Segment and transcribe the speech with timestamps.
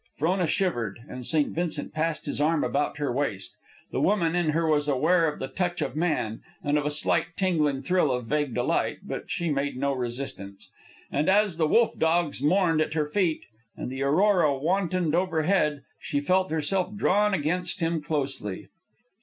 [0.17, 1.49] Frona shivered, and St.
[1.53, 3.55] Vincent passed his arm about her waist.
[3.91, 7.37] The woman in her was aware of the touch of man, and of a slight
[7.37, 10.71] tingling thrill of vague delight; but she made no resistance.
[11.11, 13.43] And as the wolf dogs mourned at her feet
[13.77, 18.69] and the aurora wantoned overhead, she felt herself drawn against him closely.